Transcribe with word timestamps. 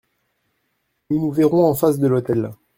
Nous 1.11 1.19
nous 1.19 1.31
verrons 1.31 1.63
en 1.63 1.75
face 1.75 1.99
de 1.99 2.07
l’hôtel. 2.07 2.49